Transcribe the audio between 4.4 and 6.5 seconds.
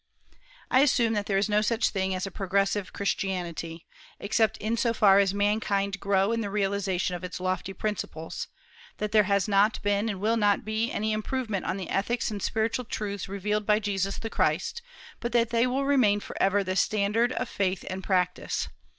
in so far as mankind grow in the